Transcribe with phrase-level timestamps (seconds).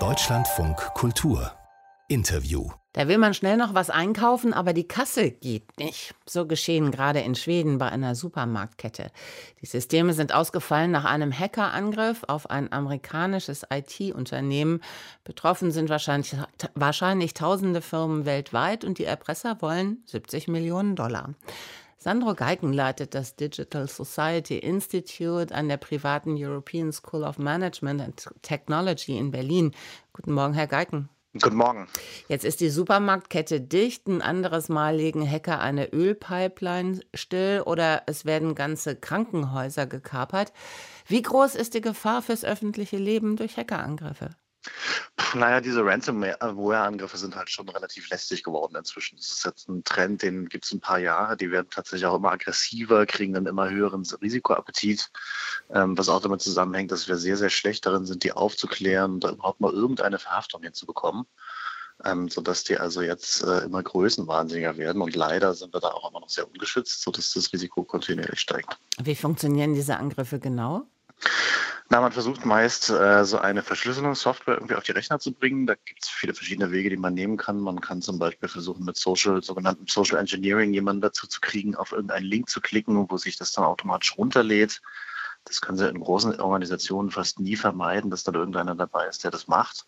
[0.00, 1.52] Deutschlandfunk Kultur
[2.08, 6.12] Interview Da will man schnell noch was einkaufen, aber die Kasse geht nicht.
[6.26, 9.12] So geschehen gerade in Schweden bei einer Supermarktkette.
[9.62, 14.80] Die Systeme sind ausgefallen nach einem Hackerangriff auf ein amerikanisches IT-Unternehmen.
[15.22, 16.34] Betroffen sind wahrscheinlich,
[16.74, 21.30] wahrscheinlich tausende Firmen weltweit und die Erpresser wollen 70 Millionen Dollar.
[21.98, 28.28] Sandro Geigen leitet das Digital Society Institute an der privaten European School of Management and
[28.42, 29.72] Technology in Berlin.
[30.12, 31.08] Guten Morgen, Herr Geigen.
[31.40, 31.88] Guten Morgen.
[32.28, 34.06] Jetzt ist die Supermarktkette dicht.
[34.06, 40.52] Ein anderes Mal legen Hacker eine Ölpipeline still oder es werden ganze Krankenhäuser gekapert.
[41.08, 44.30] Wie groß ist die Gefahr fürs öffentliche Leben durch Hackerangriffe?
[45.34, 49.16] Naja, diese Ransomware-Angriffe sind halt schon relativ lästig geworden inzwischen.
[49.16, 51.36] Das ist jetzt ein Trend, den gibt es ein paar Jahre.
[51.36, 55.10] Die werden tatsächlich auch immer aggressiver, kriegen einen immer höheren Risikoappetit,
[55.72, 59.24] ähm, was auch damit zusammenhängt, dass wir sehr, sehr schlecht darin sind, die aufzuklären und
[59.24, 61.26] überhaupt mal irgendeine Verhaftung hinzubekommen.
[62.04, 65.00] Ähm, sodass die also jetzt äh, immer größenwahnsinniger werden.
[65.00, 68.76] Und leider sind wir da auch immer noch sehr ungeschützt, sodass das Risiko kontinuierlich steigt.
[69.00, 70.88] Wie funktionieren diese Angriffe genau?
[71.90, 75.66] Na, man versucht meist, äh, so eine Verschlüsselungssoftware irgendwie auf die Rechner zu bringen.
[75.66, 77.60] Da gibt es viele verschiedene Wege, die man nehmen kann.
[77.60, 81.92] Man kann zum Beispiel versuchen, mit Social, sogenannten Social Engineering jemanden dazu zu kriegen, auf
[81.92, 84.80] irgendeinen Link zu klicken, wo sich das dann automatisch runterlädt.
[85.44, 89.30] Das können Sie in großen Organisationen fast nie vermeiden, dass da irgendeiner dabei ist, der
[89.30, 89.86] das macht.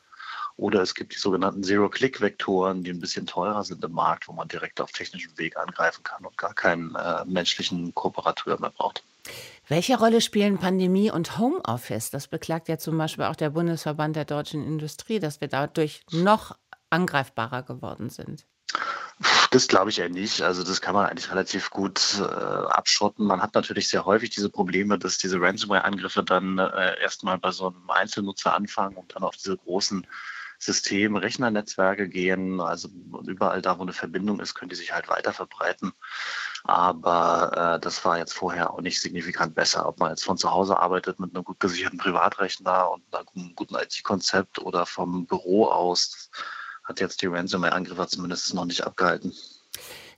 [0.56, 4.48] Oder es gibt die sogenannten Zero-Click-Vektoren, die ein bisschen teurer sind im Markt, wo man
[4.48, 9.02] direkt auf technischem Weg angreifen kann und gar keinen äh, menschlichen Kooperateur mehr braucht.
[9.68, 12.10] Welche Rolle spielen Pandemie und Homeoffice?
[12.10, 16.56] Das beklagt ja zum Beispiel auch der Bundesverband der deutschen Industrie, dass wir dadurch noch
[16.88, 18.46] angreifbarer geworden sind.
[19.50, 20.42] Das glaube ich ja nicht.
[20.42, 23.26] Also das kann man eigentlich relativ gut äh, abschotten.
[23.26, 27.68] Man hat natürlich sehr häufig diese Probleme, dass diese Ransomware-Angriffe dann äh, erstmal bei so
[27.68, 30.06] einem Einzelnutzer anfangen und dann auf diese großen
[30.58, 32.60] System, Rechnernetzwerke gehen.
[32.60, 32.88] Also
[33.26, 35.92] überall da, wo eine Verbindung ist, können die sich halt weiter verbreiten.
[36.64, 39.86] Aber äh, das war jetzt vorher auch nicht signifikant besser.
[39.86, 43.76] Ob man jetzt von zu Hause arbeitet mit einem gut gesicherten Privatrechner und einem guten
[43.76, 46.30] IT-Konzept oder vom Büro aus,
[46.84, 49.32] hat jetzt die Ransomware-Angriffe zumindest noch nicht abgehalten.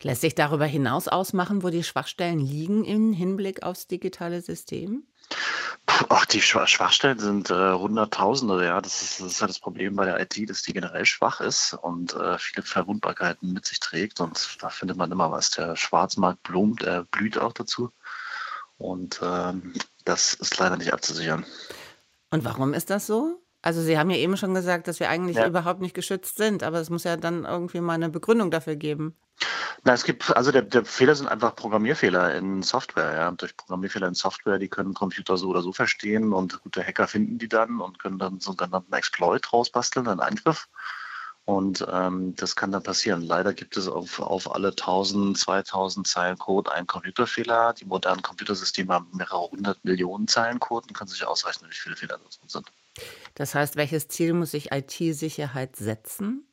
[0.02, 5.04] Lässt sich darüber hinaus ausmachen, wo die Schwachstellen liegen im Hinblick aufs digitale System?
[6.08, 8.80] Ach, die Schwachstellen sind äh, Hunderttausende, ja.
[8.80, 11.74] Das ist, das ist halt das Problem bei der IT, dass die generell schwach ist
[11.74, 14.20] und äh, viele Verwundbarkeiten mit sich trägt.
[14.20, 15.50] Und da findet man immer was.
[15.50, 17.90] Der Schwarzmarkt blüht, äh, blüht auch dazu.
[18.76, 21.44] Und ähm, das ist leider nicht abzusichern.
[22.30, 23.42] Und warum ist das so?
[23.60, 25.46] Also Sie haben ja eben schon gesagt, dass wir eigentlich ja.
[25.46, 29.16] überhaupt nicht geschützt sind, aber es muss ja dann irgendwie mal eine Begründung dafür geben.
[29.88, 33.14] Na, es gibt, also der, der Fehler sind einfach Programmierfehler in Software.
[33.14, 33.30] Ja.
[33.30, 37.38] Durch Programmierfehler in Software, die können Computer so oder so verstehen und gute Hacker finden
[37.38, 40.68] die dann und können dann so einen sogenannten Exploit rausbasteln, einen Angriff.
[41.46, 43.22] Und ähm, das kann dann passieren.
[43.22, 47.72] Leider gibt es auf, auf alle 1000, 2000 Zeilen Code einen Computerfehler.
[47.72, 51.96] Die modernen Computersysteme haben mehrere hundert Millionen Zeilen Code und können sich ausrechnen, wie viele
[51.96, 52.70] Fehler das sind.
[53.36, 56.47] Das heißt, welches Ziel muss sich IT-Sicherheit setzen?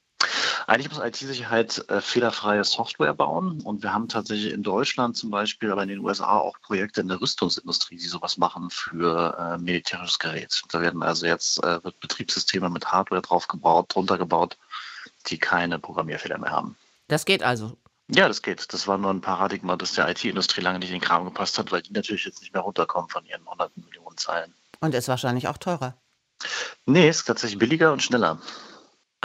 [0.67, 3.61] Eigentlich muss IT-Sicherheit äh, fehlerfreie Software bauen.
[3.61, 7.07] Und wir haben tatsächlich in Deutschland zum Beispiel, aber in den USA auch Projekte in
[7.07, 10.61] der Rüstungsindustrie, die sowas machen für äh, militärisches Gerät.
[10.69, 14.57] Da werden also jetzt äh, Betriebssysteme mit Hardware drauf gebaut, drunter gebaut,
[15.27, 16.75] die keine Programmierfehler mehr haben.
[17.07, 17.77] Das geht also.
[18.07, 18.71] Ja, das geht.
[18.73, 21.71] Das war nur ein Paradigma, das der IT-Industrie lange nicht in den Kram gepasst hat,
[21.71, 24.53] weil die natürlich jetzt nicht mehr runterkommen von ihren hunderten Millionen Zeilen.
[24.79, 25.95] Und ist wahrscheinlich auch teurer.
[26.85, 28.39] Nee, ist tatsächlich billiger und schneller.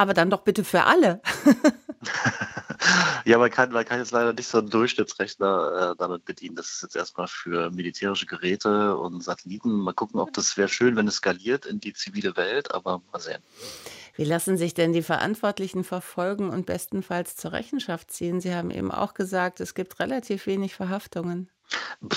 [0.00, 1.20] Aber dann doch bitte für alle.
[3.26, 6.56] ja, man kann, man kann jetzt leider nicht so einen Durchschnittsrechner äh, damit bedienen.
[6.56, 9.70] Das ist jetzt erstmal für militärische Geräte und Satelliten.
[9.72, 13.20] Mal gucken, ob das wäre schön, wenn es skaliert in die zivile Welt, aber mal
[13.20, 13.42] sehen.
[14.16, 18.40] Wie lassen sich denn die Verantwortlichen verfolgen und bestenfalls zur Rechenschaft ziehen?
[18.40, 21.50] Sie haben eben auch gesagt, es gibt relativ wenig Verhaftungen.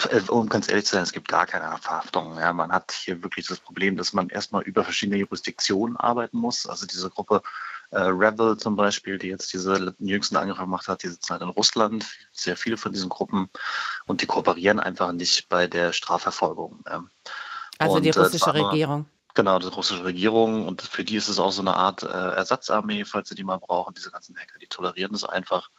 [0.09, 2.37] Äh, um ganz ehrlich zu sein, es gibt gar keine Verhaftungen.
[2.37, 6.65] Ja, man hat hier wirklich das Problem, dass man erstmal über verschiedene Jurisdiktionen arbeiten muss.
[6.65, 7.41] Also diese Gruppe
[7.93, 11.49] äh, Rebel zum Beispiel, die jetzt diese jüngsten Angriffe gemacht hat, die sitzen halt in
[11.49, 13.49] Russland, sehr viele von diesen Gruppen
[14.05, 16.83] und die kooperieren einfach nicht bei der Strafverfolgung.
[16.87, 17.03] Ja.
[17.77, 19.05] Also und, die äh, russische äh, Regierung.
[19.35, 23.03] Genau, die russische Regierung und für die ist es auch so eine Art äh, Ersatzarmee,
[23.03, 23.95] falls sie die mal brauchen.
[23.95, 25.71] Diese ganzen Hacker, die tolerieren das einfach.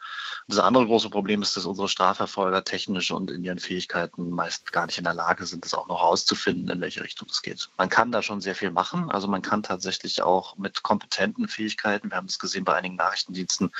[0.49, 4.87] Das andere große Problem ist, dass unsere Strafverfolger technisch und in ihren Fähigkeiten meist gar
[4.87, 7.69] nicht in der Lage sind, das auch noch herauszufinden, in welche Richtung es geht.
[7.77, 9.09] Man kann da schon sehr viel machen.
[9.09, 13.71] Also man kann tatsächlich auch mit kompetenten Fähigkeiten, wir haben es gesehen bei einigen Nachrichtendiensten,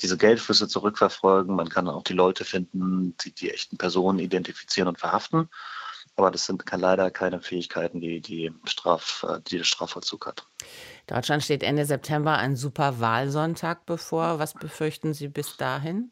[0.00, 1.56] diese Geldflüsse zurückverfolgen.
[1.56, 5.48] Man kann auch die Leute finden, die die echten Personen identifizieren und verhaften.
[6.16, 10.46] Aber das sind leider keine Fähigkeiten, die, die, Straf, äh, die der Strafvollzug hat.
[11.06, 14.38] Deutschland steht Ende September ein super Wahlsonntag bevor.
[14.38, 16.10] Was befürchten Sie bis dahin?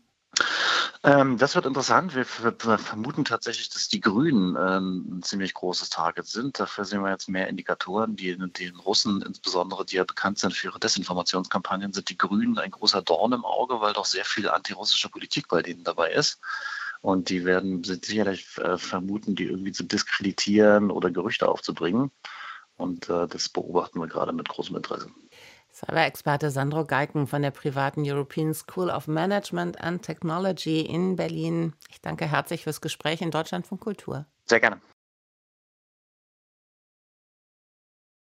[1.03, 2.15] Ähm, das wird interessant.
[2.15, 6.61] Wir, wir, vermuten tatsächlich, dass die Grünen ähm, ein ziemlich großes Target sind.
[6.61, 8.17] Dafür sehen wir jetzt mehr Indikatoren.
[8.17, 12.71] Die, den Russen insbesondere, die ja bekannt sind für ihre Desinformationskampagnen, sind die Grünen ein
[12.71, 16.39] großer Dorn im Auge, weil doch sehr viel antirussische Politik bei denen dabei ist.
[17.03, 22.11] Und die werden sicherlich äh, vermuten, die irgendwie zu diskreditieren oder Gerüchte aufzubringen.
[22.77, 25.11] Und äh, das beobachten wir gerade mit großem Interesse.
[25.73, 31.75] Cyber-Experte Sandro Geiken von der privaten European School of Management and Technology in Berlin.
[31.91, 34.27] Ich danke herzlich fürs Gespräch in Deutschland von Kultur.
[34.47, 34.81] Sehr gerne.